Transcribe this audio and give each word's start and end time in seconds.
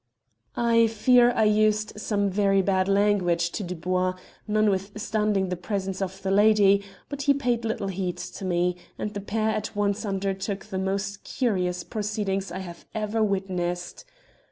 "I 0.55 0.87
fear 0.87 1.29
I 1.35 1.43
used 1.43 1.99
some 2.01 2.31
very 2.31 2.63
bad 2.63 2.87
language 2.87 3.51
to 3.51 3.63
Dubois, 3.63 4.15
notwithstanding 4.47 5.49
the 5.49 5.55
presence 5.55 6.01
of 6.01 6.23
the 6.23 6.31
lady, 6.31 6.83
but 7.07 7.21
he 7.21 7.35
paid 7.35 7.63
little 7.65 7.89
heed 7.89 8.17
to 8.17 8.43
me, 8.43 8.77
and 8.97 9.13
the 9.13 9.21
pair 9.21 9.49
at 9.49 9.75
once 9.75 10.03
undertook 10.03 10.65
the 10.65 10.79
most 10.79 11.23
curious 11.23 11.83
proceedings 11.83 12.51
I 12.51 12.57
have 12.65 12.87
ever 12.95 13.23
witnessed. 13.23 14.05